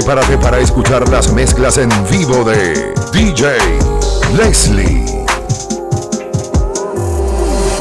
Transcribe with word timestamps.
prepárate 0.00 0.38
para 0.38 0.58
escuchar 0.58 1.06
las 1.10 1.30
mezclas 1.34 1.76
en 1.76 1.90
vivo 2.10 2.42
de 2.42 2.94
DJ 3.12 3.58
Leslie. 4.34 5.04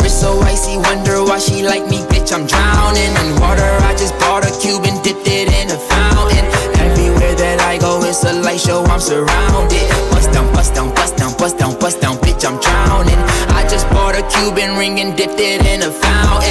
so 0.10 0.42
icy, 0.42 0.76
wonder 0.78 1.24
why 1.24 1.40
she 1.40 1.64
like 1.64 1.88
me, 1.88 2.00
bitch. 2.12 2.34
I'm 2.34 2.46
drowning 2.46 3.14
in 3.24 3.40
water. 3.40 3.72
I 3.88 3.96
just 3.96 4.20
bought 4.20 4.44
a 4.44 4.52
cube 4.60 4.84
and 4.84 5.02
dipped 5.02 5.28
it 5.28 5.48
in 5.48 5.72
a 5.72 5.80
fountain. 5.80 6.44
Everywhere 6.76 7.36
that 7.36 7.62
I 7.62 7.78
go, 7.78 8.04
it's 8.04 8.26
a 8.26 8.34
light 8.34 8.60
show. 8.60 8.84
I'm 8.92 9.00
surrounded. 9.00 9.88
Bust 10.12 10.34
down, 10.34 10.52
bust 10.52 10.74
down, 10.76 10.94
bust 10.94 11.16
down, 11.16 11.32
bust 11.38 11.58
down, 11.58 11.80
bust 11.80 12.02
down, 12.02 12.18
bitch. 12.18 12.44
I'm 12.44 12.60
drowning. 12.60 13.22
I 13.56 13.64
just 13.70 13.88
bought 13.92 14.20
a 14.20 14.24
Cuban 14.28 14.76
ring 14.78 15.00
and 15.00 15.16
dipped 15.16 15.40
it 15.40 15.64
in 15.66 15.84
a 15.84 15.92
fountain. 15.92 16.49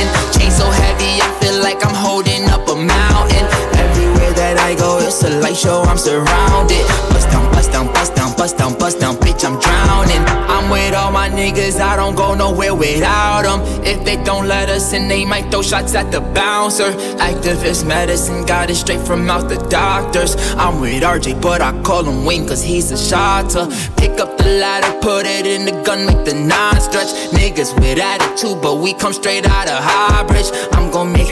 Show. 5.58 5.82
I'm 5.82 5.98
surrounded. 5.98 6.86
Bust 7.10 7.28
down, 7.30 7.50
bust 7.50 7.72
down, 7.72 7.86
bust 7.92 8.14
down, 8.14 8.36
bust 8.36 8.58
down, 8.58 8.78
bust 8.78 9.00
down, 9.00 9.16
bitch. 9.16 9.44
I'm 9.44 9.58
drowning. 9.58 10.22
I'm 10.48 10.70
with 10.70 10.94
all 10.94 11.10
my 11.10 11.28
niggas. 11.28 11.80
I 11.80 11.96
don't 11.96 12.14
go 12.14 12.36
nowhere 12.36 12.76
without 12.76 13.42
them. 13.42 13.60
If 13.84 14.04
they 14.04 14.22
don't 14.22 14.46
let 14.46 14.68
us 14.68 14.92
in, 14.92 15.08
they 15.08 15.24
might 15.24 15.50
throw 15.50 15.62
shots 15.62 15.96
at 15.96 16.12
the 16.12 16.20
bouncer. 16.20 16.92
Actavis 17.18 17.84
medicine, 17.84 18.46
got 18.46 18.70
it 18.70 18.76
straight 18.76 19.04
from 19.04 19.28
out 19.28 19.48
the 19.48 19.56
doctors. 19.68 20.36
I'm 20.54 20.80
with 20.80 21.02
RJ, 21.02 21.42
but 21.42 21.60
I 21.60 21.72
call 21.82 22.04
him 22.04 22.24
Wayne, 22.24 22.46
cause 22.46 22.62
he's 22.62 22.92
a 22.92 22.96
shotter. 22.96 23.66
Pick 23.96 24.20
up 24.20 24.38
the 24.38 24.44
ladder, 24.44 24.96
put 25.00 25.26
it 25.26 25.44
in 25.44 25.64
the 25.64 25.72
gun, 25.82 26.06
make 26.06 26.24
the 26.24 26.34
non 26.34 26.80
stretch. 26.80 27.10
Niggas 27.32 27.74
with 27.80 27.98
attitude, 27.98 28.62
but 28.62 28.76
we 28.76 28.94
come 28.94 29.12
straight 29.12 29.44
out 29.44 29.66
of 29.66 29.78
gon' 29.82 30.38
make 30.38 30.57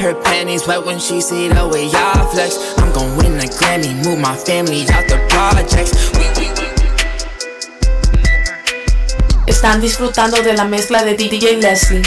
her 0.07 0.15
panties 0.23 0.67
wet 0.69 0.87
when 0.87 1.01
she 1.01 1.21
see 1.21 1.49
the 1.49 1.67
way 1.67 1.87
y'all 1.87 2.27
flex. 2.31 2.79
I'm 2.79 2.93
gon' 2.93 3.17
win 3.17 3.39
the 3.39 3.49
Grammy, 3.59 3.93
move 4.05 4.21
my 4.21 4.37
family 4.37 4.83
out 4.95 5.09
the 5.09 5.19
projects. 5.29 5.93
We, 6.15 6.27
we, 6.39 6.47
we. 6.55 6.67
Están 9.51 9.81
disfrutando 9.81 10.43
de 10.43 10.53
la 10.53 10.65
mezcla 10.65 11.03
de 11.03 11.17
DJ 11.17 11.61
Lesly. 11.61 12.03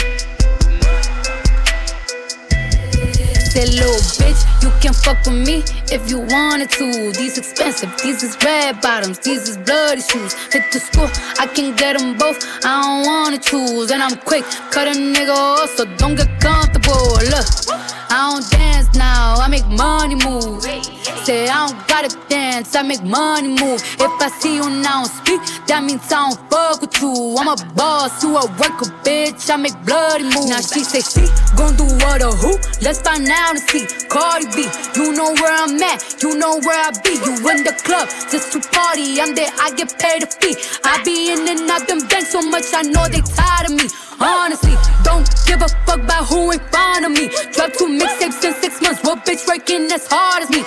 That 3.52 3.68
little 3.68 4.00
bitch, 4.16 4.40
you 4.62 4.70
can 4.80 4.94
fuck 4.94 5.18
with 5.26 5.46
me 5.46 5.62
if 5.92 6.08
you 6.08 6.20
wanted 6.20 6.70
to. 6.78 7.12
These 7.12 7.36
expensive, 7.36 7.92
these 8.02 8.22
is 8.22 8.36
red 8.42 8.80
bottoms, 8.80 9.18
these 9.18 9.46
is 9.48 9.58
bloody 9.58 10.00
shoes. 10.00 10.32
Hit 10.52 10.64
the 10.72 10.80
school, 10.80 11.10
I 11.38 11.46
can 11.46 11.76
get 11.76 11.98
them 11.98 12.16
both. 12.16 12.38
I 12.64 12.80
don't 12.80 13.04
wanna 13.04 13.38
choose, 13.38 13.90
and 13.90 14.02
I'm 14.02 14.16
quick, 14.16 14.44
cut 14.70 14.88
a 14.88 14.92
nigga 14.92 15.34
off, 15.34 15.68
so 15.76 15.84
don't 15.96 16.14
get 16.14 16.30
comfortable. 16.40 17.18
Look, 17.28 17.59
I 21.30 21.68
don't 21.68 21.86
gotta 21.86 22.10
dance, 22.28 22.74
I 22.74 22.82
make 22.82 23.04
money 23.04 23.48
move. 23.48 23.80
If 24.00 24.10
I 24.20 24.28
see 24.40 24.56
you 24.56 24.68
now 24.68 25.04
speak, 25.04 25.40
that 25.68 25.84
means 25.84 26.02
I 26.10 26.26
don't 26.26 26.50
fuck 26.50 26.80
with 26.82 27.00
you. 27.00 27.36
I'm 27.38 27.46
a 27.46 27.56
boss, 27.74 28.22
you 28.22 28.36
a 28.36 28.46
worker, 28.58 28.90
bitch. 29.06 29.48
I 29.48 29.56
make 29.56 29.78
bloody 29.86 30.24
moves. 30.24 30.50
Now 30.50 30.60
she 30.60 30.82
say 30.82 30.98
she 30.98 31.30
gon' 31.54 31.76
do 31.76 31.86
what 32.02 32.22
or 32.22 32.34
who? 32.34 32.58
Let's 32.82 33.00
find 33.00 33.28
out 33.30 33.54
and 33.54 33.62
see. 33.70 33.86
Cardi 34.08 34.46
B, 34.56 34.66
you 34.96 35.12
know 35.14 35.30
where 35.38 35.54
I'm 35.54 35.78
at, 35.78 36.02
you 36.20 36.34
know 36.34 36.58
where 36.66 36.82
I 36.82 36.90
be. 37.06 37.14
You 37.22 37.38
in 37.46 37.62
the 37.62 37.78
club 37.86 38.10
just 38.26 38.50
to 38.52 38.60
party, 38.74 39.20
I'm 39.20 39.34
there, 39.34 39.50
I 39.62 39.70
get 39.78 39.94
paid 40.02 40.24
a 40.24 40.26
fee. 40.26 40.58
I 40.82 40.98
be 41.04 41.30
in 41.30 41.46
and 41.46 41.70
out 41.70 41.86
them 41.86 42.02
banks 42.08 42.32
so 42.32 42.42
much, 42.42 42.74
I 42.74 42.82
know 42.82 43.06
they 43.06 43.22
tired 43.22 43.70
of 43.70 43.76
me. 43.78 43.86
Honestly, 44.20 44.76
don't 45.02 45.24
give 45.46 45.62
a 45.62 45.68
fuck 45.86 46.02
about 46.02 46.26
who 46.26 46.50
in 46.50 46.58
front 46.68 47.06
of 47.06 47.12
me. 47.12 47.28
Drop 47.52 47.72
two 47.72 47.88
mixtapes 47.88 48.44
in 48.44 48.52
six 48.60 48.82
months. 48.82 49.00
What 49.02 49.24
bitch 49.24 49.48
working 49.48 49.90
as 49.90 50.06
hard 50.06 50.42
as 50.42 50.50
me? 50.50 50.60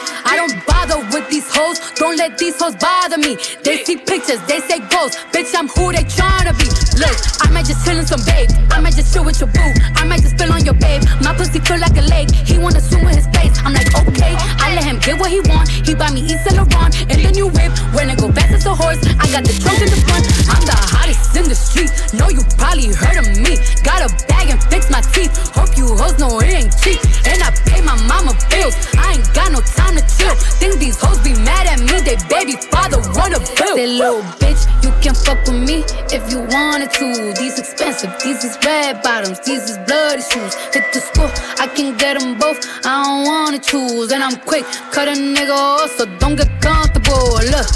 These 2.38 2.60
hoes 2.60 2.76
bother 2.76 3.18
me. 3.18 3.38
They 3.64 3.84
see 3.84 3.98
pictures, 3.98 4.42
they 4.48 4.60
say 4.62 4.80
ghosts. 4.90 5.18
Bitch, 5.32 5.54
I'm 5.54 5.68
who 5.68 5.92
they 5.92 6.04
tryna 6.04 6.58
be. 6.58 6.66
Look, 6.98 7.18
I 7.42 7.50
might 7.52 7.66
just 7.66 7.86
chill 7.86 7.98
in 7.98 8.06
some 8.06 8.22
babe. 8.26 8.50
I 8.72 8.80
might 8.80 8.96
just 8.96 9.14
chill 9.14 9.24
with 9.24 9.40
your 9.40 9.50
boo. 9.50 9.74
I 9.96 10.06
might 10.06 10.22
just 10.22 10.36
spill 10.38 10.52
on 10.52 10.66
your 10.66 10.74
babe. 10.74 11.04
My 11.22 11.34
pussy 11.36 11.60
feel 11.60 11.80
like 11.80 11.96
a 11.98 12.06
lake. 12.10 12.32
He 12.32 12.58
wanna 12.58 12.82
swim 12.82 13.06
with 13.06 13.16
his 13.16 13.28
face. 13.28 13.54
I'm 13.64 13.74
like, 13.74 13.90
okay. 14.08 14.34
I 14.64 14.74
let 14.76 14.84
him 14.84 15.00
get 15.00 15.20
what 15.20 15.30
he 15.32 15.42
want. 15.42 15.70
He 15.70 15.94
buy 15.94 16.10
me 16.12 16.22
Yves 16.24 16.44
Saint 16.44 16.58
Laurent 16.58 16.94
and 17.12 17.20
the 17.20 17.32
new 17.32 17.48
whip. 17.48 17.72
When 17.94 18.10
I 18.10 18.16
go 18.16 18.32
fast 18.32 18.54
as 18.54 18.66
a 18.66 18.74
horse, 18.74 19.02
I 19.20 19.26
got 19.30 19.44
the 19.44 19.54
trunk 19.60 19.82
in 19.84 19.90
the 19.92 20.00
front. 20.08 20.24
I'm 20.50 20.64
the 20.66 20.78
hottest 20.78 21.36
in 21.36 21.46
the 21.50 21.56
street. 21.56 21.92
Know 22.14 22.30
you 22.30 22.42
probably 22.58 22.94
heard 22.94 23.20
of 23.20 23.28
me. 23.38 23.60
Got 23.84 24.06
a 24.06 24.10
bag 24.32 24.50
and 24.50 24.62
fix 24.72 24.90
my 24.90 25.02
teeth. 25.14 25.34
Hope 25.54 25.76
you 25.78 25.92
hoes 25.92 26.18
know 26.18 26.40
it 26.40 26.54
ain't 26.54 26.74
cheap. 26.82 27.00
And 27.28 27.44
I 27.44 27.52
pay 27.68 27.82
my 27.82 28.00
mama 28.08 28.32
bills. 28.50 28.76
I 28.96 29.03
Said, 33.76 33.90
little 33.90 34.22
bitch, 34.38 34.73
can 35.04 35.14
fuck 35.14 35.44
with 35.44 35.60
me 35.60 35.84
if 36.16 36.32
you 36.32 36.40
wanted 36.56 36.90
to. 36.90 37.34
These 37.36 37.60
expensive, 37.60 38.10
these 38.24 38.42
is 38.46 38.58
red 38.64 39.04
bottoms, 39.04 39.38
these 39.42 39.70
is 39.70 39.78
bloody 39.80 40.24
shoes. 40.24 40.56
Hit 40.72 40.88
the 40.96 41.02
school, 41.04 41.28
I 41.60 41.68
can 41.68 41.98
get 41.98 42.18
them 42.18 42.40
both. 42.40 42.64
I 42.86 43.04
don't 43.04 43.28
wanna 43.28 43.60
choose. 43.60 44.14
And 44.14 44.24
I'm 44.24 44.38
quick, 44.48 44.64
cut 44.96 45.10
a 45.10 45.12
nigga 45.12 45.52
off, 45.52 45.92
so 45.98 46.06
don't 46.20 46.38
get 46.38 46.48
comfortable. 46.62 47.36
Look. 47.52 47.68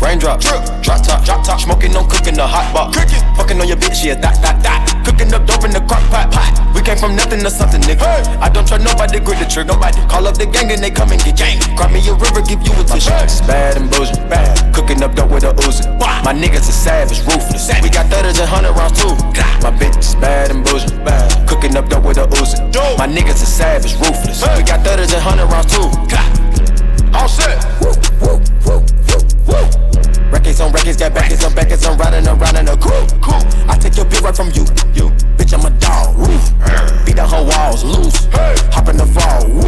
Raindrop, 0.00 0.40
drip, 0.40 0.64
drop 0.80 1.04
top, 1.04 1.22
drop 1.24 1.44
top, 1.44 1.60
smoking 1.60 1.94
on 1.94 2.08
cooking 2.08 2.34
the 2.34 2.46
hot 2.46 2.72
pot, 2.72 2.94
cooking, 2.94 3.22
fucking 3.36 3.60
on 3.60 3.68
your 3.68 3.76
bitch, 3.76 4.02
yeah, 4.02 4.14
that, 4.16 4.40
that, 4.42 4.58
that, 4.64 4.80
cooking 5.04 5.32
up 5.34 5.46
dope 5.46 5.64
in 5.64 5.70
the 5.70 5.80
crock 5.84 6.02
pot, 6.08 6.32
pot. 6.32 6.62
We 6.74 6.80
came 6.80 6.96
from 6.96 7.14
nothing 7.14 7.40
to 7.44 7.50
something, 7.50 7.82
nigga. 7.82 8.00
Hey. 8.00 8.24
I 8.40 8.48
don't 8.48 8.66
trust 8.66 8.82
nobody, 8.82 9.20
grip 9.20 9.38
the 9.38 9.44
trigger, 9.44 9.76
nobody. 9.76 10.00
Call 10.08 10.26
up 10.26 10.38
the 10.38 10.46
gang 10.46 10.72
and 10.72 10.82
they 10.82 10.90
come 10.90 11.12
and 11.12 11.22
get 11.22 11.36
gang. 11.36 11.60
Grab 11.76 11.92
me 11.92 12.00
a 12.08 12.14
river, 12.16 12.40
give 12.40 12.64
you 12.64 12.72
a 12.72 12.82
tissue. 12.82 13.12
Bad 13.46 13.76
and 13.76 13.90
bullshit, 13.90 14.18
bad. 14.32 14.74
Cooking 14.74 15.02
up 15.04 15.14
dope 15.14 15.30
with 15.30 15.44
a 15.44 15.52
Uzi. 15.62 15.86
My 16.24 16.32
niggas 16.32 16.61
are 16.68 16.72
savage, 16.72 17.20
ruthless. 17.20 17.70
We 17.82 17.88
got 17.90 18.06
thudders 18.06 18.38
and 18.38 18.48
hundred 18.48 18.72
rounds 18.72 19.00
too. 19.00 19.14
My 19.62 19.70
bitch 19.70 19.98
is 19.98 20.14
bad 20.16 20.50
and 20.50 20.64
bad. 21.04 21.48
Cooking 21.48 21.76
up 21.76 21.88
dope 21.88 22.04
with 22.04 22.18
a 22.18 22.26
Uzi. 22.26 22.58
My 22.98 23.06
niggas 23.06 23.42
are 23.42 23.46
savage, 23.46 23.94
ruthless. 23.94 24.42
We 24.56 24.62
got 24.62 24.84
thudders 24.84 25.12
and 25.12 25.22
hundred 25.22 25.46
rounds 25.46 25.72
too. 25.72 25.88
All 27.14 27.28
set. 27.28 27.62
Woo, 27.80 27.92
woo, 28.20 28.40
woo, 28.66 28.84
woo, 29.08 29.20
woo. 29.46 29.81
Records 30.42 30.60
on 30.60 30.72
records, 30.72 30.96
got 30.96 31.14
backers 31.14 31.44
on 31.44 31.54
backers, 31.54 31.86
I'm 31.86 31.96
riding 31.96 32.26
around 32.26 32.56
in 32.56 32.66
a 32.66 32.76
cool. 32.76 33.06
I 33.70 33.78
take 33.78 33.96
your 33.96 34.06
bitch 34.06 34.22
right 34.22 34.34
from 34.34 34.50
you, 34.50 34.66
you. 34.90 35.14
Bitch, 35.38 35.54
I'm 35.54 35.62
a 35.62 35.70
dog, 35.78 36.18
roof. 36.18 36.50
Beat 37.06 37.14
the 37.14 37.24
whole 37.24 37.46
walls 37.46 37.84
loose. 37.84 38.26
Hey. 38.26 38.58
Hop 38.74 38.88
in 38.88 38.96
the 38.96 39.06
fall, 39.06 39.46
woo. 39.46 39.62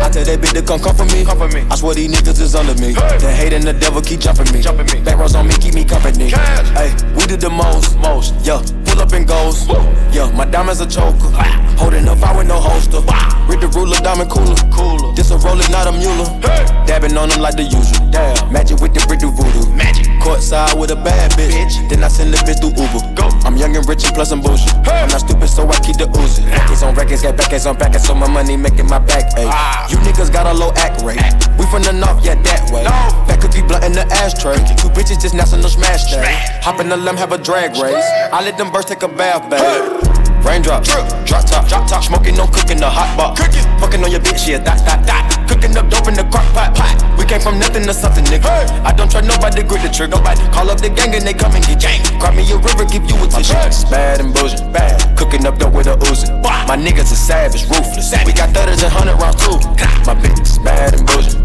I 0.00 0.08
tell 0.08 0.24
that 0.24 0.40
bitch 0.40 0.54
to 0.56 0.62
come 0.62 0.80
come 0.80 0.96
for 0.96 1.04
me. 1.04 1.22
Come 1.26 1.36
for 1.36 1.48
me. 1.52 1.68
I 1.68 1.76
swear 1.76 1.92
these 1.92 2.10
niggas 2.10 2.40
is 2.40 2.54
under 2.54 2.72
me. 2.80 2.94
Hey. 2.94 3.18
The 3.18 3.30
hate 3.30 3.52
and 3.52 3.62
the 3.62 3.74
devil 3.74 4.00
keep 4.00 4.20
jumping 4.20 4.50
me. 4.56 4.62
Jumping 4.62 4.86
me. 4.88 5.04
Back 5.04 5.18
rows 5.18 5.34
on 5.34 5.46
me, 5.46 5.52
keep 5.60 5.74
me 5.74 5.84
company. 5.84 6.32
Hey, 6.72 6.96
we 7.12 7.26
did 7.28 7.42
the 7.42 7.50
most, 7.50 7.98
most. 7.98 8.32
Yeah, 8.40 8.64
pull 8.90 9.00
up 9.00 9.12
and 9.12 9.26
goes. 9.26 9.68
Yeah, 10.12 10.30
my 10.34 10.44
diamonds 10.44 10.80
a 10.80 10.86
choker. 10.86 11.30
Holding 11.78 12.08
up, 12.08 12.22
I 12.22 12.36
with 12.36 12.48
no 12.48 12.60
holster. 12.60 13.00
Read 13.46 13.60
the 13.60 13.68
ruler, 13.74 13.96
diamond 14.02 14.30
cooler. 14.30 14.54
Cooler. 14.70 15.14
This 15.14 15.30
a 15.30 15.38
roller, 15.38 15.66
not 15.70 15.86
a 15.86 15.92
mule. 15.92 16.26
Hey. 16.42 16.66
Dabbing 16.86 17.16
on 17.16 17.28
them 17.28 17.40
like 17.40 17.56
the 17.56 17.62
usual. 17.62 18.10
Damn. 18.10 18.52
Magic 18.52 18.80
with 18.80 18.94
the 18.94 19.00
brick 19.06 19.20
do 19.20 19.30
voodoo. 19.30 19.70
Magic. 19.74 20.06
Courtside 20.20 20.78
with 20.78 20.90
a 20.90 20.96
bad 20.96 21.30
bitch. 21.32 21.50
bitch. 21.50 21.88
Then 21.88 22.04
I 22.04 22.08
send 22.08 22.34
the 22.34 22.38
bitch 22.42 22.60
through 22.60 22.74
Uber. 22.76 23.14
Go. 23.14 23.26
I'm 23.46 23.56
young 23.56 23.74
and 23.76 23.86
rich 23.88 24.04
and 24.04 24.14
plus 24.14 24.30
I'm 24.32 24.40
bullshit. 24.40 24.74
Hey. 24.84 25.02
I'm 25.02 25.08
not 25.08 25.20
stupid, 25.20 25.48
so 25.48 25.66
I 25.66 25.78
keep 25.80 25.96
the 25.96 26.10
oozing. 26.18 26.46
Records 26.46 26.82
on 26.82 26.94
records, 26.94 27.22
got 27.22 27.36
backers 27.36 27.66
on 27.66 27.76
backers, 27.78 28.04
so 28.06 28.14
my 28.14 28.28
money 28.28 28.56
making 28.56 28.86
my 28.86 28.98
back 28.98 29.32
ache. 29.38 29.50
Ah. 29.50 29.88
You 29.90 29.96
niggas 29.98 30.32
got 30.32 30.46
a 30.46 30.54
low 30.54 30.72
act 30.76 31.02
rate. 31.02 31.18
Act. 31.18 31.48
We 31.58 31.66
from 31.66 31.82
the 31.82 31.92
north, 31.92 32.24
yeah, 32.24 32.34
that 32.34 32.70
way. 32.70 32.84
No. 32.84 32.94
Fat 33.26 33.40
cookie 33.40 33.62
blunt 33.62 33.84
in 33.84 33.92
the 33.92 34.06
ashtray. 34.22 34.56
Two 34.78 34.88
bitches 34.94 35.20
just 35.20 35.34
national 35.34 35.68
smash 35.68 36.10
day. 36.10 36.22
Hop 36.62 36.80
in 36.80 36.88
the 36.88 36.96
limb, 36.96 37.16
have 37.16 37.32
a 37.32 37.38
drag 37.38 37.76
race. 37.76 38.08
I 38.32 38.44
let 38.44 38.56
them 38.56 38.70
birds 38.70 38.79
take 38.82 39.02
a 39.02 39.08
bath, 39.08 39.48
babe. 39.50 39.60
Hey. 39.60 40.20
Raindrop, 40.40 40.82
drip, 40.82 41.04
drop 41.28 41.44
top, 41.44 41.68
drop 41.68 41.86
top, 41.86 42.02
smoking, 42.02 42.34
no 42.34 42.46
cooking, 42.46 42.78
the 42.80 42.88
hot 42.88 43.12
pot, 43.12 43.36
cooking, 43.36 43.60
fucking 43.78 44.02
on 44.02 44.10
your 44.10 44.20
bitch, 44.20 44.48
yeah, 44.48 44.56
that, 44.56 44.80
that, 44.88 45.04
that, 45.04 45.28
cooking 45.44 45.76
up 45.76 45.90
dope 45.90 46.08
in 46.08 46.14
the 46.14 46.24
crock 46.32 46.48
pot, 46.56 46.72
pot. 46.72 46.96
We 47.20 47.28
came 47.28 47.40
from 47.40 47.60
nothing 47.60 47.84
to 47.84 47.92
something, 47.92 48.24
nigga. 48.24 48.48
Hey. 48.48 48.64
I 48.80 48.92
don't 48.96 49.10
trust 49.10 49.28
nobody, 49.28 49.62
grip 49.62 49.82
the 49.84 49.92
trigger, 49.92 50.16
nobody. 50.16 50.40
Call 50.48 50.70
up 50.70 50.80
the 50.80 50.88
gang 50.88 51.12
and 51.12 51.26
they 51.26 51.36
come 51.36 51.52
and 51.52 51.60
get 51.60 51.76
gang. 51.76 52.00
Grab 52.18 52.32
me 52.32 52.48
a 52.48 52.56
river, 52.56 52.88
give 52.88 53.04
you 53.04 53.20
a 53.20 53.28
tissue. 53.28 53.52
Bad 53.92 54.24
and 54.24 54.32
bullshit, 54.32 54.64
bad. 54.72 54.96
Cooking 55.18 55.44
up 55.44 55.60
dope 55.60 55.74
with 55.76 55.86
a 55.86 56.00
Uzi. 56.08 56.32
My 56.42 56.76
niggas 56.76 57.12
are 57.12 57.20
savage, 57.20 57.68
ruthless. 57.68 58.08
We 58.24 58.32
got 58.32 58.48
thudders 58.56 58.80
and 58.82 58.92
hundred 58.92 59.20
rounds 59.20 59.44
too. 59.44 59.60
My 60.08 60.16
bitch 60.16 60.40
is 60.40 60.58
bad 60.64 60.94
and 60.96 61.04
bullshit, 61.04 61.36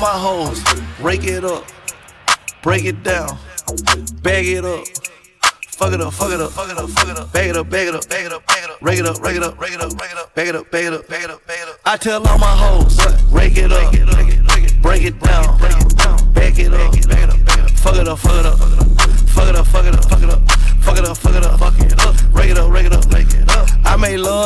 my 0.00 0.06
hoes, 0.06 0.62
rake 1.00 1.24
it 1.24 1.44
up, 1.44 1.64
break 2.62 2.84
it 2.84 3.02
down, 3.02 3.36
bag 4.22 4.46
it 4.46 4.64
up. 4.64 4.84
Fuck 5.66 5.92
it 5.92 6.00
up, 6.00 6.12
fuck 6.12 6.32
it 6.32 6.40
up, 6.40 6.50
fuck 6.50 6.70
it 6.70 6.76
up, 6.76 6.90
fuck 6.90 7.08
it 7.08 7.16
up, 7.16 7.32
bag 7.32 7.50
it 7.50 7.56
up, 7.56 7.70
bag 7.70 7.86
it 7.86 7.94
up, 7.94 8.08
bag 8.08 8.26
it 8.26 8.32
up, 8.32 8.44
bag 8.46 8.64
it 8.64 8.70
up, 8.70 8.82
rake 8.82 8.98
it 8.98 9.06
up, 9.06 9.22
rake 9.22 9.36
it 9.36 9.42
up, 9.44 9.60
rake 9.60 9.72
it 9.72 9.80
up, 9.80 10.00
rake 10.00 10.10
it 10.12 10.18
up, 10.18 10.34
bag 10.34 10.48
it 10.48 10.56
up, 10.56 10.70
bag 10.70 10.84
it 10.86 10.92
up, 10.92 11.08
bag 11.08 11.22
it 11.22 11.30
up, 11.30 11.46
bag 11.46 11.58
it 11.60 11.68
up. 11.68 11.80
I 11.84 11.96
tell 11.96 12.26
all 12.26 12.38
my 12.38 12.46
hoes, 12.46 12.98
rake 13.30 13.56
it 13.56 13.70
up, 13.70 13.92
break 14.82 15.02
it 15.02 15.20
down, 15.20 15.58
bag 16.34 16.58
it 16.58 16.74
up, 16.74 16.98
fuck 17.78 17.96
it 17.96 18.08
up, 18.08 18.18
fuck 18.18 18.34
it 18.34 18.46
up, 18.46 18.58
fuck 18.58 19.48
it 19.48 19.56
up, 19.56 19.66
fuck 19.66 19.86
it 19.86 19.94
up, 19.94 20.04
fuck 20.04 20.22
it 20.22 20.28
up, 20.28 20.48
fuck 20.82 20.98
it 20.98 21.04
up, 21.04 21.16
fuck 21.16 21.36
it 21.36 21.38
up, 21.38 21.58
fuck 21.60 21.74
it 21.78 21.94
up, 21.94 23.47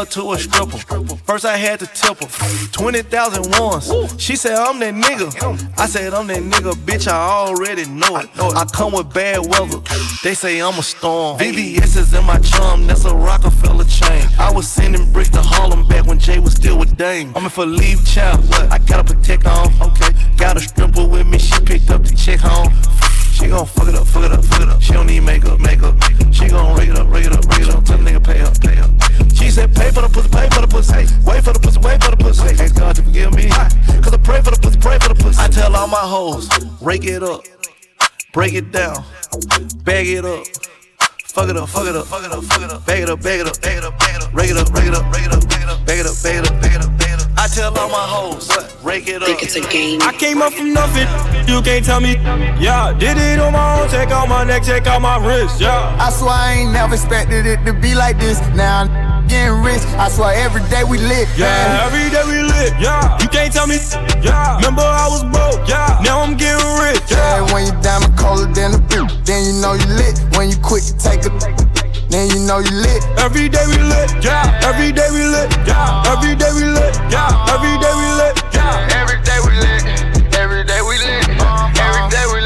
her 0.03 0.05
to 0.05 0.33
a 0.33 0.39
stripper. 0.39 0.79
First 1.25 1.45
I 1.45 1.57
had 1.57 1.81
to 1.81 1.87
tip 1.87 2.19
her 2.19 2.69
20,000 2.73 3.61
once. 3.61 4.21
She 4.21 4.37
said, 4.37 4.55
I'm 4.55 4.79
that 4.81 4.95
nigga. 4.95 5.79
I 5.79 5.87
said, 5.87 6.15
I'm 6.15 6.27
that 6.29 6.43
nigga, 6.43 6.73
bitch, 6.73 7.09
I 7.09 7.17
already 7.17 7.87
know 7.87 8.17
it. 8.19 8.29
I 8.39 8.65
come 8.73 8.93
with 8.93 9.13
bad 9.13 9.41
weather. 9.41 9.79
They 10.23 10.35
say 10.35 10.61
I'm 10.61 10.79
a 10.79 10.83
storm. 10.83 11.39
VVS 11.39 11.97
is 11.97 12.15
in 12.15 12.25
my 12.25 12.39
chum, 12.39 12.87
that's 12.87 13.05
a 13.05 13.15
Rockefeller 13.15 13.85
chain. 13.85 14.27
I 14.39 14.53
was 14.53 14.69
sending 14.69 15.11
bricks 15.13 15.31
to 15.31 15.43
Harlem 15.43 15.87
back 15.87 16.07
when 16.07 16.19
Jay 16.19 16.39
was 16.39 16.55
still 16.55 16.79
with 16.79 16.97
Dame. 16.97 17.33
I'm 17.37 17.45
in 17.45 17.51
for 17.51 17.67
leave 17.67 18.05
child. 18.07 18.45
I 18.71 18.79
gotta 18.79 19.05
protect 19.05 19.47
on. 19.47 19.73
Okay. 19.81 20.13
Got 20.37 20.57
a 20.57 20.61
stripper 20.61 21.07
with 21.07 21.27
me, 21.27 21.39
she 21.39 21.59
picked 21.61 21.91
up 21.91 22.03
the 22.03 22.15
check 22.15 22.41
home. 22.41 22.73
She 23.33 23.49
gon' 23.49 23.67
fuck 23.67 23.89
it 23.89 23.95
up, 23.95 24.07
fuck 24.07 24.25
it 24.25 24.33
up, 24.33 24.45
fuck 24.45 24.61
it 24.61 24.69
up. 24.69 24.81
She 24.83 24.93
don't 24.93 25.07
need 25.07 25.21
makeup, 25.21 25.59
makeup. 25.59 25.97
She 26.33 26.49
gon' 26.49 26.77
rig 26.77 26.91
it 26.91 26.99
up, 26.99 27.11
rig 27.11 27.27
it 27.27 27.33
up, 27.33 27.42
my 35.93 35.99
hoes, 35.99 36.49
rake 36.81 37.05
it 37.05 37.23
up, 37.23 37.45
break 38.33 38.55
it 38.55 38.73
down, 38.73 39.05
bag 39.85 40.09
it 40.09 40.25
up. 40.25 40.47
Fuck 41.27 41.51
it 41.51 41.57
up, 41.57 41.69
fuck 41.69 41.87
it 41.87 41.95
up, 41.95 42.07
fuck 42.07 42.25
it 42.25 42.33
up, 42.33 42.45
fuck 42.45 42.63
it 42.63 42.71
up. 42.71 42.87
Bag 42.87 43.03
it 43.03 43.11
up, 43.11 43.23
bag 43.23 43.41
it 43.41 43.47
up, 43.47 43.61
bag 43.61 43.79
it 43.79 43.85
up, 43.85 43.99
bag 43.99 44.17
it 44.17 44.23
up. 44.23 44.35
Rake 44.35 44.51
it 44.51 44.57
up, 44.57 44.69
rake 44.73 44.87
it 44.87 44.95
up, 44.95 45.15
rake 45.15 45.27
it 45.27 45.33
up, 45.33 45.49
bag 45.49 45.63
it 45.63 45.69
up, 45.69 45.87
bag 45.87 45.99
it 46.01 46.07
up, 46.07 46.17
bag 46.23 46.37
it 46.37 46.47
up, 46.47 46.61
bag 46.61 46.75
it 46.75 46.85
up, 46.85 46.99
bag 46.99 47.13
it 47.13 47.23
up. 47.23 47.31
I 47.39 47.47
tell 47.49 47.79
all 47.79 47.89
my 47.89 48.07
hoes, 48.07 48.51
rake 48.83 49.09
it 49.09 49.21
up. 49.21 49.29
Think 49.29 49.43
it's 49.43 49.57
a 49.57 49.61
game. 49.61 50.01
I 50.03 50.13
came 50.13 50.41
up 50.41 50.55
from 50.55 50.73
nothing, 50.73 51.09
you 51.47 51.61
can't 51.61 51.85
tell 51.85 52.01
me. 52.01 52.15
Yeah, 52.61 52.97
did 52.99 53.19
it 53.19 53.39
on 53.39 53.53
my 53.53 53.81
own, 53.81 53.91
check 53.91 54.11
out 54.11 54.29
my 54.29 54.45
neck, 54.45 54.63
check 54.63 54.87
out 54.87 55.03
my 55.03 55.17
wrist, 55.27 55.61
yeah. 55.61 55.97
I 56.01 56.11
swear 56.11 56.33
I 56.33 56.53
ain't 56.53 56.73
never 56.73 56.95
expected 56.95 57.45
it 57.45 57.65
to 57.67 57.73
be 57.75 57.95
like 57.95 58.19
this. 58.19 58.41
Now 58.57 58.83
I'm 58.85 59.12
getting 59.29 59.63
rich. 59.63 59.83
I 59.99 60.09
swear 60.09 60.35
every 60.35 60.63
day 60.69 60.85
we 60.85 60.99
lit. 60.99 61.29
Yeah, 61.37 61.87
every 61.87 62.11
day 62.11 62.23
we 62.25 62.43
lit, 62.43 62.73
yeah. 62.81 63.19
You 63.21 63.29
can't 63.29 63.53
tell 63.53 63.67
me, 63.67 63.79
yeah. 64.23 64.57
Remember 64.57 64.83
I 64.83 65.09
was 65.09 65.25
broke, 65.31 65.67
yeah. 65.69 65.99
Now 66.03 66.21
I'm 66.21 66.37
getting 66.37 66.63
rich, 66.83 67.03
yeah. 67.11 67.43
Yeah, 67.43 67.53
when 67.53 67.67
you 67.67 67.75
diamond 67.83 68.17
colder 68.19 68.47
than 68.53 68.75
a 68.75 68.81
boot, 68.91 69.11
then 69.25 69.45
you 69.47 69.55
know 69.61 69.75
you 69.75 69.87
lit. 69.99 70.19
When 70.37 70.51
you 70.51 70.57
quit, 70.59 70.85
you 70.89 70.95
take 70.99 71.25
a, 71.27 71.31
then 72.11 72.29
you 72.31 72.41
know 72.47 72.59
you 72.59 72.73
lit. 72.73 73.03
Every 73.19 73.49
day 73.49 73.65
we 73.67 73.79
lit, 73.79 74.11
yeah. 74.25 74.61
Every 74.65 74.93
day 74.93 75.09
we 75.11 75.25
lit, 75.25 75.51
yeah. 75.67 76.11
Every 76.11 76.35
day 76.35 76.51
we 76.53 76.65
lit, 76.67 76.95
yeah. 77.11 77.53
Every 77.55 77.75
day 77.79 77.93
we 77.95 78.07
lit, 78.21 78.35
yeah. 78.53 78.99
Every 79.01 79.19
day 79.23 79.39
we 79.45 79.55
lit. 79.61 79.83
Every 80.37 80.65
day 80.65 80.81
we 80.83 80.97
lit. 80.99 81.29
Every 81.29 82.09
day 82.11 82.27
we 82.31 82.41
lit. 82.41 82.42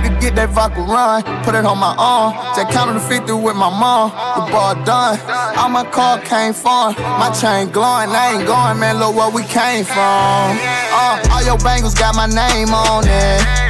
To 0.00 0.08
get 0.20 0.34
that 0.36 0.50
vodka 0.50 0.80
run. 0.80 1.22
Put 1.44 1.54
it 1.54 1.64
on 1.64 1.78
my 1.78 1.94
arm. 1.98 2.34
Just 2.56 2.72
counted 2.72 2.94
the 2.94 3.00
50 3.00 3.32
with 3.32 3.56
my 3.56 3.70
mom. 3.70 4.10
The 4.10 4.52
ball 4.52 4.74
done. 4.84 5.18
All 5.56 5.68
my 5.68 5.84
car 5.84 6.20
came 6.20 6.52
from. 6.52 6.94
My 6.96 7.30
chain 7.30 7.70
glowing. 7.70 8.10
I 8.10 8.34
ain't 8.34 8.46
going, 8.46 8.78
man. 8.78 8.98
Look 8.98 9.16
where 9.16 9.30
we 9.30 9.42
came 9.44 9.84
from. 9.84 10.56
Uh, 10.94 11.22
all 11.30 11.42
your 11.44 11.58
bangles 11.58 11.94
got 11.94 12.14
my 12.14 12.26
name 12.26 12.72
on 12.72 13.04
it. 13.06 13.61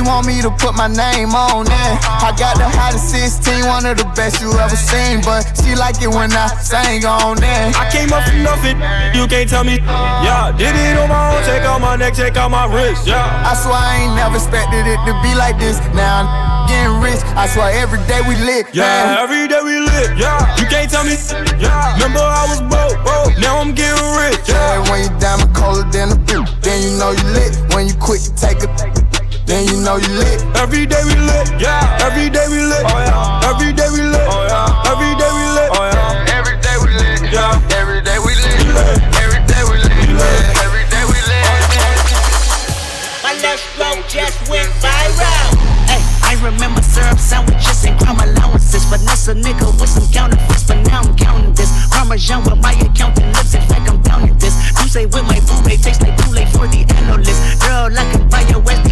She 0.00 0.08
want 0.08 0.24
me 0.24 0.40
to 0.40 0.48
put 0.48 0.72
my 0.80 0.88
name 0.88 1.36
on 1.36 1.68
it. 1.68 1.92
I 2.24 2.32
got 2.32 2.56
the 2.56 2.64
hottest 2.64 3.12
16, 3.12 3.68
one 3.68 3.84
of 3.84 4.00
the 4.00 4.08
best 4.16 4.40
you 4.40 4.48
ever 4.56 4.72
seen. 4.72 5.20
But 5.20 5.44
she 5.60 5.76
like 5.76 6.00
it 6.00 6.08
when 6.08 6.32
I 6.32 6.48
sing 6.56 7.04
on 7.04 7.36
it. 7.36 7.76
I 7.76 7.84
came 7.92 8.08
up 8.08 8.24
from 8.24 8.40
nothing, 8.40 8.80
you 9.12 9.28
can't 9.28 9.44
tell 9.44 9.60
me. 9.60 9.76
Yeah, 10.24 10.56
did 10.56 10.72
it 10.72 10.96
on 10.96 11.12
my 11.12 11.36
own, 11.36 11.44
check 11.44 11.68
out 11.68 11.84
my 11.84 12.00
neck, 12.00 12.16
check 12.16 12.32
out 12.40 12.48
my 12.48 12.64
wrist, 12.64 13.04
yeah. 13.04 13.44
I 13.44 13.52
swear 13.52 13.76
I 13.76 14.08
ain't 14.08 14.16
never 14.16 14.40
expected 14.40 14.88
it 14.88 14.96
to 15.04 15.12
be 15.20 15.36
like 15.36 15.60
this. 15.60 15.76
Now 15.92 16.24
I'm 16.24 16.28
getting 16.64 16.96
rich. 17.04 17.20
I 17.36 17.44
swear 17.44 17.68
every 17.76 18.00
day 18.08 18.24
we 18.24 18.40
lit. 18.40 18.72
Yeah, 18.72 18.88
man. 18.88 19.20
every 19.20 19.52
day 19.52 19.60
we 19.60 19.84
lit, 19.84 20.16
yeah. 20.16 20.40
You 20.56 20.64
can't 20.64 20.88
tell 20.88 21.04
me, 21.04 21.20
yeah. 21.60 22.00
Remember 22.00 22.24
I 22.24 22.48
was 22.48 22.64
broke, 22.72 22.96
broke. 23.04 23.36
Now 23.36 23.60
I'm 23.60 23.76
getting 23.76 24.00
rich, 24.16 24.48
yeah. 24.48 24.80
Yeah, 24.80 24.88
when 24.88 25.04
you 25.04 25.12
diamond 25.20 25.52
colder 25.52 25.84
than 25.92 26.08
a 26.08 26.16
boot, 26.24 26.48
then 26.64 26.80
you 26.88 26.96
know 26.96 27.12
you 27.12 27.26
lit. 27.36 27.52
When 27.76 27.84
you 27.84 27.92
quit, 28.00 28.24
you 28.24 28.32
take 28.32 28.64
a, 28.64 28.99
then 29.50 29.66
you 29.66 29.82
know 29.82 29.98
you 29.98 30.06
lit. 30.14 30.38
Every 30.54 30.86
day 30.86 31.02
we 31.02 31.18
lit, 31.18 31.50
yeah. 31.58 32.06
Every 32.06 32.30
day 32.30 32.46
we 32.46 32.62
lit, 32.62 32.86
oh 32.86 33.02
yeah. 33.02 33.50
Every 33.50 33.74
day 33.74 33.90
we 33.90 33.98
lit, 34.06 34.22
oh 34.30 34.46
yeah. 34.46 34.86
Every 34.86 35.10
day 35.18 35.26
we 35.26 35.42
lit, 35.58 35.70
oh 35.74 35.90
yeah. 35.90 36.38
Every 36.38 36.54
day 36.62 36.76
we 36.78 36.94
lit. 36.94 37.18
Yeah. 37.34 37.74
Every 37.74 37.98
day 37.98 38.18
we 38.22 38.30
lit. 38.38 38.62
Every 39.18 39.42
day 39.50 39.62
we 39.66 39.74
lit. 39.82 39.98
Every 40.62 40.86
day 40.86 41.02
we 41.02 41.18
lit. 41.18 41.42
Oh, 41.82 43.26
my 43.26 43.34
left 43.42 43.66
stroke 43.74 44.06
just 44.06 44.38
went 44.46 44.70
viral. 44.78 45.50
Hey, 45.90 45.98
I 46.22 46.38
remember 46.46 46.80
syrup 46.86 47.18
sandwiches 47.18 47.82
and 47.82 47.98
crime 47.98 48.22
allowances. 48.22 48.86
Vanessa 48.86 49.34
nigga 49.34 49.66
with 49.82 49.90
some 49.90 50.06
counterfeits, 50.14 50.62
but 50.62 50.78
now 50.86 51.02
I'm 51.02 51.16
counting 51.18 51.52
this. 51.58 51.74
Parmesan 51.90 52.46
with 52.46 52.62
my 52.62 52.78
accountant 52.86 53.34
lips, 53.34 53.54
in 53.58 53.62
fact 53.66 53.90
I'm 53.90 53.98
down 54.02 54.30
in 54.30 54.38
this. 54.38 54.54
You 54.78 54.86
say 54.86 55.06
with 55.06 55.26
my 55.26 55.42
food, 55.42 55.66
they 55.66 55.76
taste 55.76 56.02
like 56.02 56.14
Kool-Aid 56.22 56.48
for 56.54 56.70
the 56.70 56.86
analyst. 57.02 57.42
Girl, 57.66 57.90
I 57.90 58.06
can 58.14 58.28
buy 58.30 58.42
your 58.46 58.62
Westie 58.62 58.89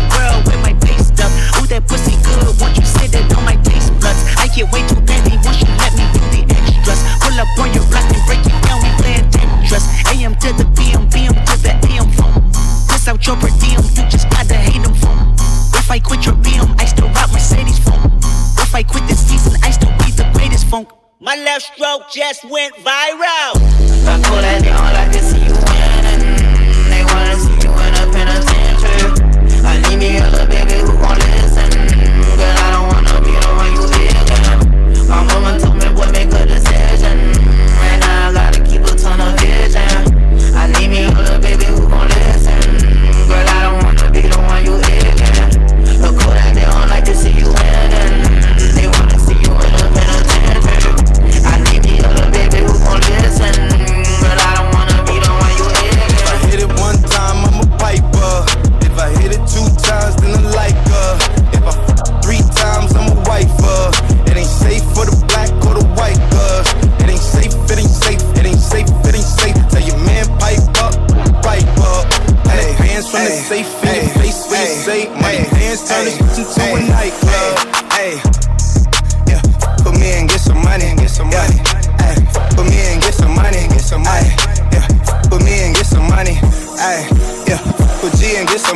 that 1.79 1.87
pussy 1.89 2.17
good, 2.27 2.51
won't 2.59 2.75
you 2.77 2.85
sit 2.85 3.15
it 3.15 3.31
on 3.37 3.45
my 3.45 3.55
taste 3.63 3.95
buds? 4.03 4.19
I 4.39 4.51
get 4.51 4.67
way 4.73 4.83
too 4.87 4.99
petty 5.07 5.39
once 5.47 5.63
you 5.63 5.71
let 5.79 5.95
me 5.95 6.05
do 6.11 6.23
the 6.35 6.43
extras. 6.51 7.01
Pull 7.23 7.39
up 7.39 7.51
on 7.59 7.71
your 7.75 7.87
block 7.87 8.07
and 8.11 8.23
break 8.27 8.43
it 8.43 8.59
down, 8.67 8.83
we 8.83 8.91
playing 8.99 9.27
Tetris. 9.31 9.87
AM 10.11 10.35
to 10.43 10.51
the 10.59 10.67
PM, 10.75 11.07
PM 11.11 11.35
to 11.47 11.55
the 11.63 11.73
AM 11.87 12.11
phone. 12.19 12.43
Piss 12.91 13.07
out 13.07 13.23
your 13.27 13.37
per 13.39 13.51
diem, 13.63 13.83
you 13.95 14.05
just 14.11 14.27
gotta 14.31 14.55
hate 14.55 14.83
them 14.83 14.95
phone. 14.95 15.35
If 15.79 15.91
I 15.91 15.99
quit 15.99 16.27
your 16.27 16.35
BM, 16.43 16.75
I 16.81 16.85
still 16.87 17.09
rock 17.15 17.31
Mercedes 17.31 17.79
phone. 17.79 18.11
If 18.59 18.75
I 18.75 18.83
quit 18.83 19.07
this 19.07 19.23
season, 19.23 19.55
I 19.63 19.71
still 19.71 19.95
be 20.03 20.11
the 20.11 20.27
greatest 20.35 20.67
funk. 20.67 20.91
My 21.21 21.37
left 21.37 21.75
stroke 21.75 22.11
just 22.11 22.45
went 22.45 22.75
viral. 22.83 23.55
I 24.09 24.19
call 24.27 24.41
that 24.43 24.63
they 24.63 24.75
all 24.75 24.93
like 24.99 25.13
to 25.15 25.23
see 25.23 25.43
you 25.47 25.55
winning. 25.55 26.27
They 26.91 27.03
wanna 27.07 27.37
see 27.39 27.59
you 27.63 27.71
in 27.71 27.93
a 28.03 28.05
penitentiary. 28.11 29.15
I 29.63 29.75
need 29.89 29.99
me 29.99 30.19
a 30.19 30.31
little 30.31 30.48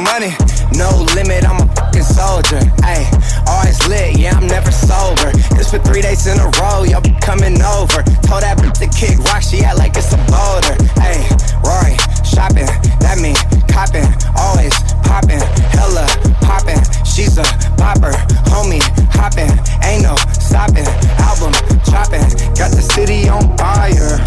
money. 0.02 0.34
No 0.74 0.90
limit, 1.14 1.44
I'm 1.44 1.62
a 1.62 1.68
fucking 1.74 2.02
soldier. 2.02 2.60
Ay, 2.82 3.06
always 3.46 3.78
lit, 3.88 4.18
yeah, 4.18 4.36
I'm 4.36 4.46
never 4.46 4.70
sober. 4.70 5.30
This 5.54 5.70
for 5.70 5.78
three 5.78 6.02
days 6.02 6.26
in 6.26 6.38
a 6.38 6.48
row, 6.60 6.82
y'all 6.84 7.00
be 7.00 7.14
coming 7.20 7.60
over. 7.62 8.02
Told 8.26 8.42
that 8.42 8.58
bitch 8.58 8.78
to 8.82 8.88
kick 8.90 9.18
rock, 9.30 9.42
she 9.42 9.62
act 9.62 9.78
like 9.78 9.96
it's 9.96 10.12
a 10.12 10.20
boulder. 10.30 10.74
Ay, 10.98 11.20
Rory, 11.62 11.94
shopping, 12.24 12.68
that 13.00 13.18
mean 13.20 13.36
copping, 13.68 14.08
always 14.36 14.74
popping, 15.06 15.42
hella 15.76 16.06
popping. 16.40 16.80
She's 17.04 17.38
a 17.38 17.46
popper, 17.76 18.12
homie, 18.50 18.82
hopping, 19.12 19.52
ain't 19.84 20.02
no 20.02 20.16
stopping. 20.40 20.88
Album 21.20 21.52
chopping, 21.84 22.24
got 22.56 22.72
the 22.72 22.82
city 22.82 23.28
on 23.28 23.56
fire. 23.56 24.18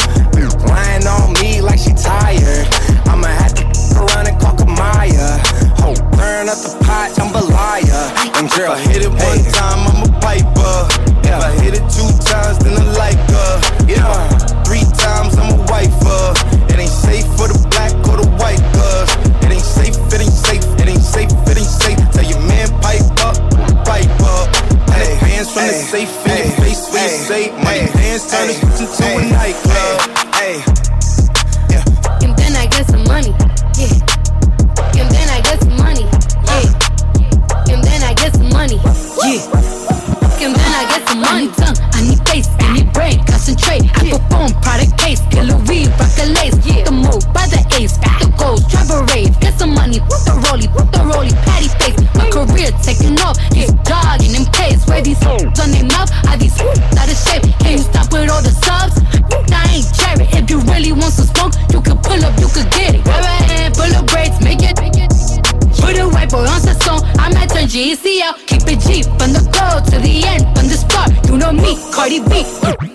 Hey. 30.45 30.84
want 61.05 61.13
some 61.13 61.29
smoke, 61.37 61.53
you 61.69 61.81
can 61.81 61.97
pull 62.01 62.17
up, 62.25 62.33
you 62.41 62.49
can 62.49 62.65
get 62.73 62.95
it. 62.97 63.05
Rubber 63.05 63.37
hand 63.45 63.75
full 63.77 63.93
of 63.93 64.05
braids, 64.09 64.41
make 64.41 64.61
it. 64.65 64.73
Put 65.77 65.97
a 66.01 66.09
white 66.09 66.31
boy 66.33 66.49
on 66.49 66.61
the 66.65 66.73
song, 66.81 67.05
I 67.21 67.29
might 67.29 67.49
turn 67.49 67.69
GEC 67.69 68.21
out. 68.25 68.41
Keep 68.49 68.65
it 68.73 68.79
G 68.81 69.03
from 69.21 69.37
the 69.37 69.41
go 69.53 69.77
to 69.85 69.97
the 70.01 70.25
end, 70.25 70.49
from 70.57 70.65
the 70.65 70.77
start. 70.77 71.13
You 71.29 71.37
know 71.37 71.53
me, 71.53 71.77
Cardi 71.93 72.25
B, 72.25 72.41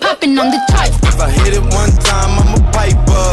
popping 0.03 0.35
on 0.37 0.51
the 0.51 0.59
charts. 0.71 0.99
If 1.07 1.19
I 1.23 1.31
hit 1.31 1.55
it 1.55 1.63
one 1.71 1.91
time, 2.03 2.31
I'm 2.35 2.51
a 2.59 2.61
piper. 2.75 3.27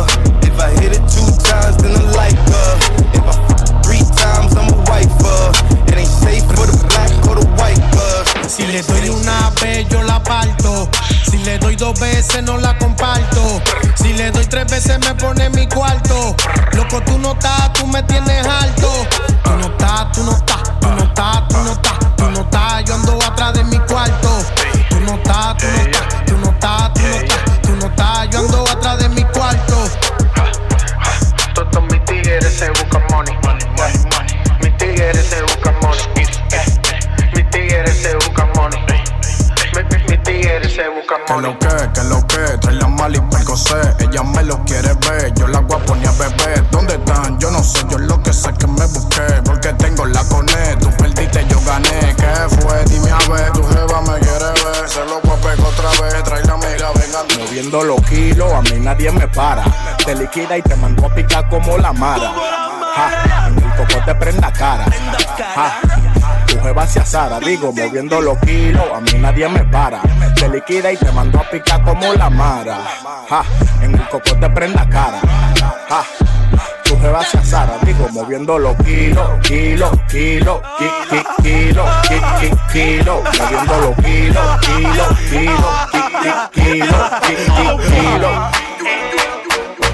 If 0.46 0.54
I 0.62 0.70
hit 0.78 0.94
it 0.94 1.02
two 1.10 1.26
times, 1.42 1.74
then 1.82 1.98
I 1.98 2.04
like 2.14 2.38
her. 2.38 2.70
If 3.18 3.24
I 3.26 3.34
f- 3.34 3.82
three 3.82 4.06
times, 4.14 4.54
I'm 4.54 4.70
a 4.70 4.78
wifer. 4.86 5.38
It 5.90 5.98
ain't 5.98 6.14
safe 6.22 6.46
for 6.54 6.70
the 6.70 6.78
black 6.86 7.10
or 7.26 7.34
the 7.34 7.46
white, 7.58 7.82
girl. 7.90 8.22
Si 8.46 8.62
le 8.62 8.78
doy 8.86 9.10
una 9.10 9.50
vez, 9.60 9.88
yo 9.90 10.02
la 10.06 10.22
parto. 10.22 10.86
Si 11.26 11.38
le 11.38 11.58
doy 11.58 11.74
dos 11.74 11.98
veces, 11.98 12.42
no 12.44 12.58
la 12.58 12.77
me 14.96 15.14
pone 15.14 15.50
mi 15.50 15.66
cuarto. 15.66 16.34
Loco, 16.72 17.00
tú 17.02 17.18
no 17.18 17.32
estás, 17.32 17.72
tú 17.74 17.86
me 17.86 18.02
tienes 18.04 18.46
alto. 18.46 18.90
Tú 19.44 19.50
no 19.50 19.66
estás, 19.66 20.12
tú 20.12 20.22
no 20.24 20.32
estás, 20.32 20.62
tú 20.80 20.88
no 20.88 21.02
estás, 21.04 21.48
tú 21.48 21.56
no 21.58 21.72
estás, 21.72 22.16
tú 22.16 22.30
no 22.30 22.40
estás. 22.40 22.84
Yo 22.84 22.94
ando 22.94 23.18
atrás 23.22 23.54
de 23.54 23.64
mi 23.64 23.78
cuarto. 23.80 24.30
Tú 24.88 25.00
no 25.00 25.14
estás, 25.16 25.56
tú 25.58 25.66
no 25.66 25.80
estás, 25.80 26.24
tú 26.24 26.36
no 26.38 26.50
estás, 26.50 26.94
tú 26.94 27.02
no 27.02 27.18
estás, 27.18 27.62
tú 27.62 27.76
no 27.76 27.86
estás. 27.86 28.30
Yo 28.30 28.38
ando 28.38 28.64
atrás 28.70 28.98
de 29.00 29.08
mi 29.10 29.24
cuarto. 29.24 29.76
Todos 31.54 31.84
mis 31.90 32.04
tigres 32.06 32.54
se 32.58 32.70
buscan 32.70 33.02
money. 33.10 33.36
Mis 34.62 34.76
tigres 34.78 35.26
se 35.26 35.42
buscan 35.42 35.77
Que 41.28 41.34
lo 41.42 41.58
que, 41.58 41.68
que 41.92 42.04
lo 42.04 42.26
que, 42.26 42.56
trae 42.58 42.74
la 42.76 42.88
mal 42.88 43.14
y 43.14 43.20
percocé. 43.20 43.76
Ella 43.98 44.22
me 44.22 44.42
lo 44.44 44.64
quiere 44.64 44.94
ver, 44.94 45.34
yo 45.34 45.46
la 45.46 45.60
voy 45.60 45.78
a 45.78 45.84
poner 45.84 46.08
a 46.08 46.12
beber. 46.12 46.70
¿Dónde 46.70 46.94
están? 46.94 47.38
Yo 47.38 47.50
no 47.50 47.62
sé, 47.62 47.84
yo 47.90 47.98
lo 47.98 48.22
que 48.22 48.32
sé 48.32 48.50
que 48.54 48.66
me 48.66 48.86
busqué. 48.86 49.26
Porque 49.44 49.74
tengo 49.74 50.06
la 50.06 50.24
coné, 50.24 50.74
tú 50.80 50.90
perdiste, 50.96 51.46
yo 51.50 51.60
gané. 51.66 52.16
¿Qué 52.16 52.56
fue? 52.62 52.82
Dime 52.86 53.10
a 53.10 53.18
ver, 53.28 53.52
tu 53.52 53.62
jeva 53.62 54.00
me 54.00 54.18
quiere 54.20 54.52
ver. 54.64 54.88
Se 54.88 55.04
lo 55.04 55.20
voy 55.20 55.52
otra 55.52 55.90
vez, 56.02 56.24
trae 56.24 56.42
la 56.44 56.54
amiga, 56.54 56.92
vengan. 56.94 57.26
Moviendo 57.38 57.82
los 57.82 58.00
kilos, 58.06 58.50
a 58.50 58.62
mí 58.62 58.80
nadie 58.80 59.12
me 59.12 59.28
para. 59.28 59.64
Te 60.06 60.14
liquida 60.14 60.56
y 60.56 60.62
te 60.62 60.76
mando 60.76 61.04
a 61.04 61.14
picar 61.14 61.46
como 61.50 61.76
la 61.76 61.92
mara. 61.92 62.32
En 63.48 63.54
el 63.54 63.76
coco 63.76 64.02
te 64.02 64.14
prenda 64.14 64.50
cara. 64.50 64.86
Asara, 67.08 67.40
digo, 67.40 67.72
moviendo 67.72 68.20
los 68.20 68.36
kilos, 68.40 68.84
a 68.94 69.00
mí 69.00 69.12
nadie 69.18 69.48
me 69.48 69.64
para. 69.64 70.02
Te 70.34 70.46
liquida 70.46 70.92
y 70.92 70.96
te 70.98 71.10
mando 71.12 71.40
a 71.40 71.50
picar 71.50 71.82
como 71.82 72.12
la 72.12 72.28
mara. 72.28 72.80
Ja, 73.30 73.42
en 73.80 73.94
el 73.94 74.08
coco 74.10 74.36
te 74.38 74.50
prenda 74.50 74.86
cara. 74.90 75.18
Ja, 75.88 76.04
tu 76.84 76.98
jeva 77.00 77.24
se 77.24 77.38
asara, 77.38 77.78
digo, 77.82 78.06
moviendo 78.12 78.58
los 78.58 78.76
kilos, 78.84 79.26
kilos, 79.40 79.90
kilos, 80.10 80.60
ki, 80.78 80.88
ki, 81.08 81.42
kilo, 81.42 81.84
ki, 82.08 82.16
ki, 82.40 82.50
kilo, 82.72 83.22
moviendo 83.24 83.80
los 83.80 83.96
kilos, 84.04 84.66
kilos, 84.66 85.18
kilos, 85.30 85.74
ki, 85.90 86.00
ki, 86.22 86.60
kilo, 86.60 86.98
ki, 87.22 87.34
ki, 87.56 87.88
kilo. 87.88 88.67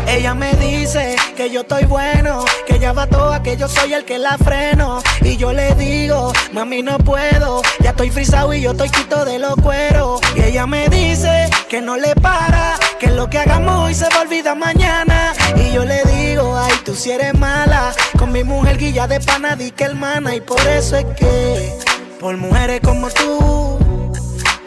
Ella 0.07 0.35
me 0.35 0.53
dice 0.55 1.17
que 1.37 1.51
yo 1.51 1.63
estoy 1.63 1.85
bueno, 1.85 2.45
que 2.67 2.77
ella 2.77 2.93
va 2.93 3.07
toda, 3.07 3.43
que 3.43 3.57
yo 3.57 3.69
soy 3.69 3.95
el 3.95 4.05
que 4.05 4.19
la 4.19 4.37
freno. 4.39 5.03
Y 5.23 5.37
yo 5.37 5.53
le 5.53 5.75
digo, 5.75 6.33
mami, 6.53 6.83
no 6.83 6.99
puedo, 6.99 7.63
ya 7.81 7.91
estoy 7.91 8.11
frisado 8.11 8.53
y 8.55 8.61
yo 8.61 8.73
estoy 8.73 8.91
quito 8.91 9.25
de 9.25 9.39
los 9.39 9.55
cueros. 9.57 10.21
Y 10.37 10.43
ella 10.43 10.67
me 10.67 10.89
dice 10.89 11.49
que 11.69 11.81
no 11.81 11.97
le 11.97 12.15
para, 12.17 12.79
que 13.01 13.09
lo 13.09 13.29
que 13.29 13.39
hagamos 13.39 13.85
hoy 13.85 13.95
se 13.95 14.09
va 14.11 14.19
a 14.19 14.23
olvidar 14.23 14.57
mañana. 14.57 15.33
Y 15.57 15.73
yo 15.73 15.85
le 15.85 16.03
digo, 16.05 16.57
ay, 16.57 16.75
tú 16.85 16.95
si 16.95 17.11
eres 17.11 17.35
mala, 17.35 17.93
con 18.19 18.31
mi 18.33 18.45
mujer 18.45 18.79
guilla 18.79 19.07
de 19.07 19.21
pana, 19.21 19.57
di 19.57 19.71
que 19.71 19.85
hermana. 19.85 20.35
Y 20.35 20.41
por 20.41 20.61
eso 20.69 20.97
es 20.97 21.07
que, 21.17 21.73
por 22.21 22.37
mujeres 22.37 22.81
como 22.83 23.11
tú, 23.11 23.79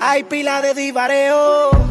hay 0.01 0.23
pila 0.23 0.61
de 0.61 0.73
divareo. 0.73 1.86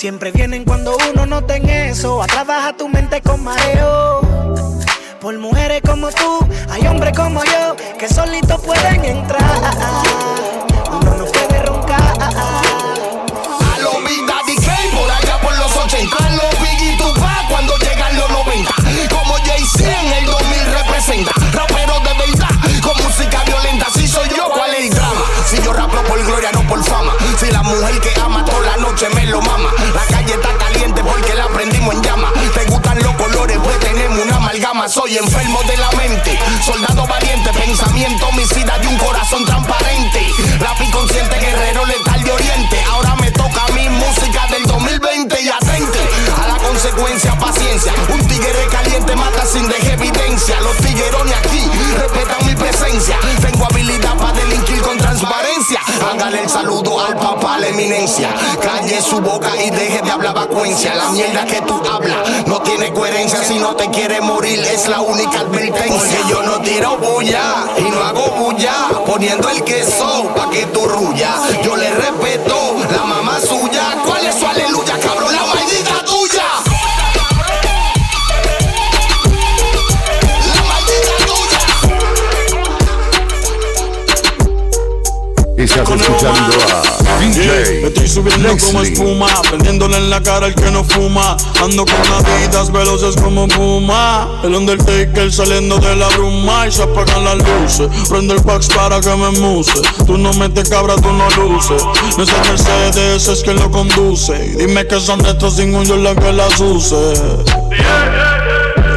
Siempre 0.00 0.32
vienen 0.32 0.64
cuando 0.64 0.96
uno 1.12 1.26
no 1.26 1.44
ten 1.44 1.68
eso. 1.68 2.22
A 2.22 2.26
trabajar 2.26 2.74
tu 2.74 2.88
mente 2.88 3.20
con 3.20 3.44
mareo. 3.44 4.22
Por 5.20 5.38
mujeres 5.38 5.82
como 5.86 6.08
tú, 6.10 6.38
hay 6.70 6.86
hombres 6.86 7.12
como 7.14 7.44
yo 7.44 7.76
que 7.98 8.08
solitos 8.08 8.62
pueden 8.62 9.04
entrar. 9.04 9.42
Uno 10.90 11.16
no 11.18 11.24
puede 11.26 11.62
roncar. 11.64 12.69
Soy 35.10 35.18
enfermo 35.18 35.60
de 35.66 35.76
la 35.76 35.90
mente, 35.90 36.38
soldado 36.64 37.04
valiente, 37.04 37.52
pensamiento 37.52 38.28
homicida 38.28 38.78
de 38.78 38.86
un 38.86 38.96
corazón 38.96 39.44
transparente. 39.44 40.24
Rap 40.60 40.78
consciente, 40.92 41.36
guerrero 41.36 41.84
letal 41.84 42.22
de 42.22 42.30
oriente. 42.30 42.84
Ahora 42.88 43.16
me 43.16 43.28
toca 43.32 43.66
mí 43.74 43.88
música 43.88 44.46
del 44.52 44.62
2020 44.66 45.42
y 45.42 45.48
atente 45.48 45.98
a 46.40 46.46
la 46.46 46.58
consecuencia, 46.58 47.36
paciencia. 47.40 47.92
Un 48.12 48.24
tigre 48.28 48.68
caliente 48.70 49.16
mata 49.16 49.44
sin 49.46 49.68
dejar 49.68 49.94
evidencia. 49.94 50.60
Los 50.60 50.76
tiguerones 50.76 51.34
aquí 51.38 51.68
respetan 51.98 52.46
mi 52.46 52.54
presencia. 52.54 53.18
Tengo 53.42 53.64
habilidad 53.64 54.14
para 54.14 54.32
delinquir 54.32 54.80
con 54.80 54.96
transparencia. 54.96 55.80
Hágale 56.08 56.42
el 56.44 56.48
saludo 56.48 57.04
al 57.04 57.16
papá, 57.16 57.58
la 57.58 57.66
eminencia. 57.66 58.32
Calle 58.62 59.02
su 59.02 59.20
boca 59.20 59.50
y 59.56 59.70
deje 59.70 60.02
de 60.02 60.10
hablar 60.10 60.34
vacuencia. 60.34 60.94
La 60.94 61.10
mierda 61.10 61.44
que 61.46 61.60
tú 61.62 61.82
hablas 61.90 62.39
no 63.60 63.76
te 63.76 63.88
quiere 63.90 64.20
morir, 64.20 64.58
es 64.58 64.88
la 64.88 65.00
única 65.00 65.40
advertencia. 65.40 65.86
Porque 65.88 66.18
yo 66.28 66.42
no 66.42 66.60
tiro 66.62 66.96
bulla 66.96 67.66
y 67.76 67.82
no 67.82 68.02
hago 68.02 68.26
bulla. 68.38 68.72
Poniendo 69.06 69.48
el 69.50 69.62
queso 69.62 70.32
pa' 70.34 70.50
que 70.50 70.66
tú 70.66 70.86
rulla. 70.86 71.34
Estás 85.60 85.90
escuchando 85.90 86.56
a 87.10 87.18
DJ 87.20 87.86
Estoy 87.86 88.08
subiendo 88.08 88.48
como 88.56 88.80
espuma, 88.80 89.26
prendiéndole 89.42 89.98
en 89.98 90.08
la 90.08 90.22
cara 90.22 90.46
al 90.46 90.54
que 90.54 90.70
no 90.70 90.82
fuma. 90.82 91.36
Ando 91.62 91.84
con 91.84 92.00
naditas 92.08 92.72
veloces 92.72 93.14
como 93.16 93.46
puma. 93.46 94.40
El 94.42 94.54
Undertaker 94.54 95.30
saliendo 95.30 95.76
de 95.76 95.96
la 95.96 96.08
bruma 96.08 96.66
y 96.66 96.72
se 96.72 96.82
apagan 96.82 97.24
las 97.24 97.36
luces. 97.36 97.90
Prende 98.08 98.36
el 98.36 98.42
pax 98.42 98.68
para 98.68 99.02
que 99.02 99.14
me 99.14 99.30
muse. 99.38 99.82
Tú 100.06 100.16
no 100.16 100.32
metes 100.32 100.70
cabra, 100.70 100.96
tú 100.96 101.12
no 101.12 101.28
luces. 101.30 101.84
No 102.16 102.24
es 102.24 102.30
el 102.30 102.40
Mercedes, 102.48 103.28
es 103.28 103.42
quien 103.42 103.56
lo 103.56 103.70
conduce. 103.70 104.52
Y 104.54 104.66
dime 104.66 104.86
que 104.86 104.98
son 104.98 105.24
estos 105.26 105.56
sin 105.56 105.74
un 105.74 105.84
yo 105.84 105.96
la 105.96 106.14
que 106.14 106.32
las 106.32 106.58
use. 106.58 106.96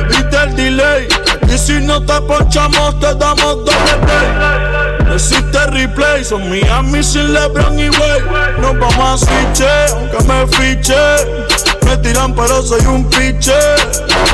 Evita 0.10 0.44
el 0.44 0.56
delay. 0.56 1.08
Y 1.54 1.58
si 1.58 1.74
no 1.74 2.02
te 2.02 2.22
ponchamos, 2.22 2.98
te 3.02 3.14
damos 3.16 3.66
doble 3.66 3.98
play. 4.06 4.73
Existe 5.14 5.66
replay, 5.68 6.24
son 6.26 6.50
Miami 6.50 7.04
sin 7.04 7.34
Lebron 7.34 7.78
y 7.78 7.88
Way. 7.88 8.22
Nos 8.60 8.80
vamos 8.80 8.98
a 8.98 9.18
switch, 9.18 9.62
aunque 9.94 10.24
me 10.28 10.48
fiche. 10.48 10.96
Me 11.86 11.98
tiran 11.98 12.34
pero 12.34 12.64
soy 12.64 12.84
un 12.88 13.08
piche. 13.10 13.54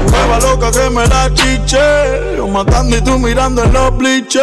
Nueva 0.10 0.40
loca 0.40 0.72
que 0.72 0.90
me 0.90 1.06
la 1.08 1.30
chiche. 1.34 2.36
Yo 2.38 2.48
matando 2.48 2.96
y 2.96 3.02
tú 3.02 3.20
mirando 3.20 3.64
en 3.64 3.74
los 3.74 3.98
bliches 3.98 4.42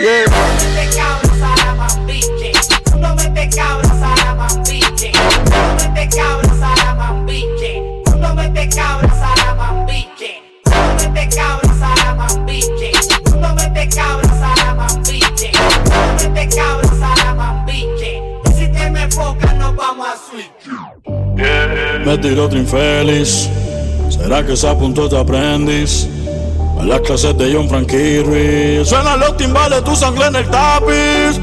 yeah. 0.00 0.24
No 0.26 0.34
me 0.34 0.84
te 0.84 0.96
cabras 0.96 1.42
a 1.42 1.54
la 1.56 2.98
No 3.00 3.14
me 3.14 3.28
te 3.28 3.56
cabras 3.56 4.02
a 4.02 4.24
la 4.24 4.34
bambiche. 4.34 5.12
No 5.50 5.74
me 5.76 5.94
te 5.94 6.16
cabras 6.16 6.62
a 6.62 6.84
la 6.84 6.94
bambiche. 6.94 7.82
No 8.18 8.34
me 8.34 8.48
te 8.48 8.68
cabras 8.68 9.22
a 9.22 9.46
la 9.46 9.54
bambiche. 9.54 10.42
No 10.64 11.12
me 11.12 11.20
te 11.20 11.36
cabras 11.36 11.67
tiró 22.16 22.46
otro 22.46 22.58
infeliz. 22.58 23.50
¿Será 24.08 24.44
que 24.44 24.56
se 24.56 24.68
apuntó 24.68 25.04
este 25.04 25.18
aprendiz? 25.18 26.08
A 26.80 26.84
las 26.84 27.00
clases 27.00 27.36
de 27.36 27.52
John 27.52 27.68
Frankie 27.68 28.84
Suenan 28.84 29.20
los 29.20 29.36
timbales, 29.36 29.84
tu 29.84 29.94
sangre 29.94 30.26
en 30.28 30.36
el 30.36 30.48
tapiz. 30.48 31.40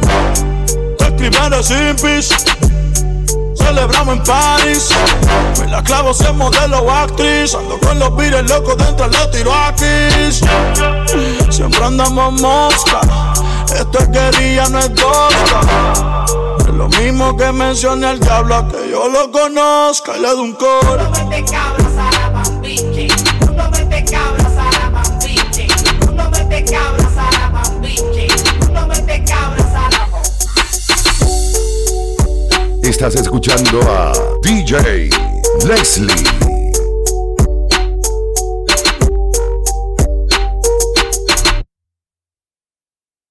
Te 0.98 1.05
escriben 1.05 1.50
de 1.51 1.63
simpis. 1.63 2.29
Celebramos 3.55 4.15
en 4.15 4.24
París. 4.24 4.89
Me 5.60 5.67
la 5.67 5.84
clavo 5.84 6.13
ser 6.13 6.34
modelo 6.34 6.79
o 6.79 6.89
actriz. 6.89 7.53
Ando 7.53 7.77
con 7.79 8.00
los 8.00 8.15
vires 8.15 8.50
locos 8.50 8.77
dentro, 8.77 9.07
le 9.07 9.27
tiro 9.27 9.53
aquí. 9.53 10.31
Siempre 11.50 11.84
andamos 11.84 12.41
mosca. 12.41 13.01
Esto 13.77 14.00
es 14.00 14.12
guerrilla, 14.12 14.69
no 14.69 14.79
es 14.79 14.93
tosca. 14.95 16.14
Lo 16.75 16.89
mismo 16.89 17.38
que 17.38 17.51
menciona 17.53 18.12
el 18.12 18.20
diablo, 18.20 18.55
a 18.55 18.67
que 18.67 18.89
yo 18.91 19.08
lo 19.08 19.32
conozca 19.32 20.17
y 20.17 20.22
le 20.22 20.27
doy 20.27 20.39
un 20.39 20.53
coro. 20.53 21.12
Estás 32.84 33.15
escuchando 33.15 33.82
a 33.89 34.12
DJ 34.41 35.10
Leslie. 35.65 36.44